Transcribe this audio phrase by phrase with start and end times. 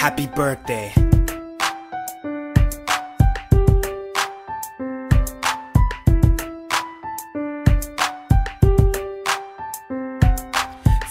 [0.00, 0.90] Happy birthday.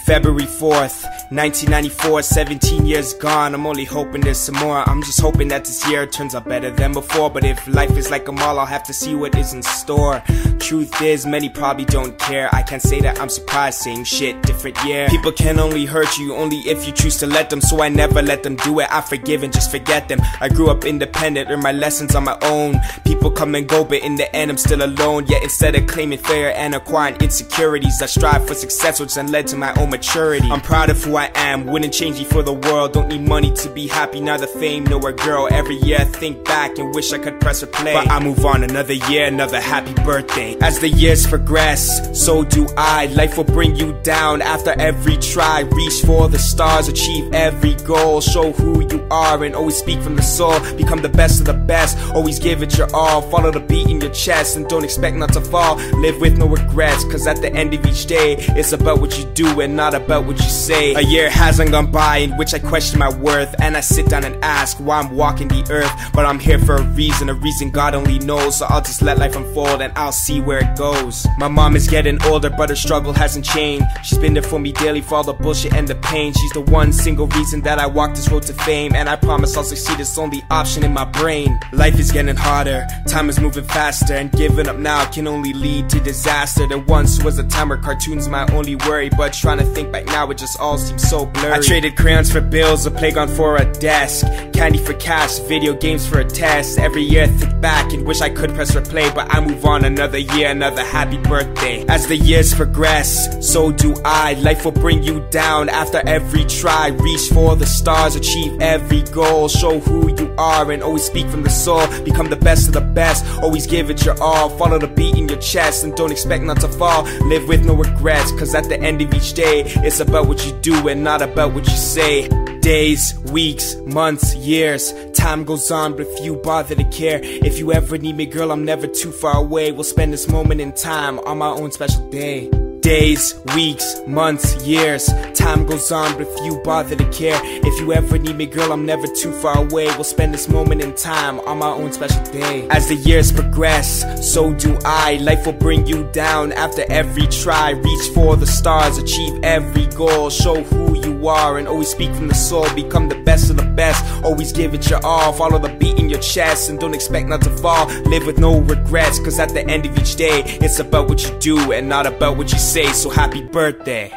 [0.04, 3.54] February 4th, 1994, 17 years gone.
[3.54, 4.78] I'm only hoping there's some more.
[4.88, 7.30] I'm just hoping that this year turns out better than before.
[7.30, 10.24] But if life is like a mall, I'll have to see what is in store.
[10.58, 12.52] Truth is, many probably don't care.
[12.52, 15.08] I can't say that I'm surprised, same shit, different year.
[15.08, 17.60] People can only hurt you only if you choose to let them.
[17.60, 18.88] So I never let them do it.
[18.90, 20.18] I forgive and just forget them.
[20.40, 22.80] I grew up independent, learned my lessons on my own.
[23.04, 25.28] People come and go, but in the end, I'm still alone.
[25.28, 29.46] Yet instead of claiming failure and acquiring insecurities, I strive for success, which then led
[29.48, 30.50] to my own maturity.
[30.50, 32.92] I'm proud of who I am, wouldn't change it for the world.
[32.92, 35.48] Don't need money to be happy, neither fame nor a girl.
[35.50, 37.94] Every year I think back and wish I could press replay.
[37.94, 40.56] But I move on another year, another happy birthday.
[40.60, 41.82] As the years progress,
[42.12, 43.06] so do I.
[43.06, 45.60] Life will bring you down after every try.
[45.60, 48.20] Reach for the stars, achieve every goal.
[48.20, 50.58] Show who you are and always speak from the soul.
[50.76, 53.22] Become the best of the best, always give it your all.
[53.22, 55.76] Follow the beat in your chest and don't expect not to fall.
[56.00, 59.24] Live with no regrets, cause at the end of each day, it's about what you
[59.34, 60.94] do and not about what you say.
[60.94, 64.24] A year hasn't gone by in which I question my worth, and I sit down
[64.24, 65.92] and ask why I'm walking the earth.
[66.12, 68.58] But I'm here for a reason, a reason God only knows.
[68.58, 71.26] So I'll just let life unfold and I'll see where it goes.
[71.38, 73.86] My mom is getting older, but her struggle hasn't changed.
[74.04, 76.32] She's been there for me daily for all the bullshit and the pain.
[76.32, 79.56] She's the one single reason that I walk this road to fame, and I promise
[79.56, 80.00] I'll succeed.
[80.00, 81.58] It's only option in my brain.
[81.72, 85.88] Life is getting harder, time is moving faster, and giving up now can only lead
[85.90, 86.66] to disaster.
[86.66, 90.06] There once was a time where cartoons my only worry, but trying to think back
[90.06, 91.52] now, it just all seems so blurry.
[91.52, 96.06] I traded crayons for bills, a playground for a desk, candy for cash, video games
[96.06, 96.78] for a test.
[96.78, 99.84] Every year I think back and wish I could press replay, but I move on
[99.84, 101.84] another year, another happy birthday.
[101.88, 103.10] As the years progress,
[103.46, 104.34] so do I.
[104.34, 106.88] Life will bring you down after every try.
[106.88, 111.42] Reach for the stars, achieve every goal, show who you are, and always speak from
[111.42, 111.86] the soul.
[112.04, 114.48] Become the best of the best, always give it your all.
[114.50, 117.02] Follow the beat in your chest and don't expect not to fall.
[117.26, 120.52] Live with no regrets, cause at the end of each day, it's about what you
[120.60, 122.28] do and not about what you say.
[122.60, 127.18] Days, weeks, months, years, time goes on, but few bother to care.
[127.22, 129.72] If you ever need me, girl, I'm never too far away.
[129.72, 132.48] We'll spend this moment in time on my own special day.
[132.80, 137.38] Days, weeks, months, years, time goes on, but few bother to care.
[137.44, 139.86] If you ever need me, girl, I'm never too far away.
[139.86, 142.66] We'll spend this moment in time on my own special day.
[142.70, 144.02] As the years progress,
[144.32, 145.16] so do I.
[145.16, 147.70] Life will bring you down after every try.
[147.70, 152.28] Reach for the stars, achieve every goal, show who you are, and always speak from
[152.28, 152.66] the soul.
[152.74, 155.34] Become the best of the best, always give it your all.
[155.34, 157.86] Follow the beat in your chest and don't expect not to fall.
[158.04, 161.38] Live with no regrets, cause at the end of each day, it's about what you
[161.40, 162.92] do and not about what you say.
[162.92, 164.12] So happy birthday.